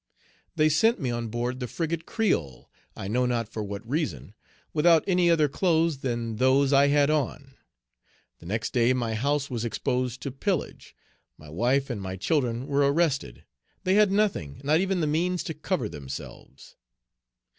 They 0.55 0.67
sent 0.67 0.99
me 0.99 1.11
on 1.11 1.27
board 1.27 1.59
the 1.59 1.67
frigate 1.67 2.07
Creole, 2.07 2.71
I 2.95 3.07
know 3.07 3.27
not 3.27 3.47
for 3.47 3.61
what 3.63 3.87
reason, 3.87 4.33
without 4.73 5.03
any 5.05 5.29
other 5.29 5.47
clothes 5.47 5.99
than 5.99 6.37
those 6.37 6.73
I 6.73 6.87
had 6.87 7.11
on. 7.11 7.53
The 8.39 8.47
next 8.47 8.73
day 8.73 8.93
my 8.93 9.13
house 9.13 9.51
was 9.51 9.63
exposed 9.63 10.19
to 10.23 10.31
Page 10.31 10.39
235 10.39 10.45
pillage; 10.79 10.95
my 11.37 11.49
wife 11.49 11.91
and 11.91 12.01
my 12.01 12.15
children 12.15 12.65
were 12.65 12.91
arrested; 12.91 13.43
they 13.83 13.93
had 13.93 14.11
nothing, 14.11 14.59
not 14.63 14.79
even 14.79 15.01
the 15.01 15.05
means 15.05 15.43
to 15.43 15.53
cover 15.53 15.87
themselves. 15.87 16.75